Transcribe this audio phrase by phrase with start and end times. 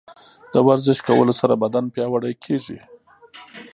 [0.53, 2.79] د ورزش کولو سره بدن پیاوړی کیږي.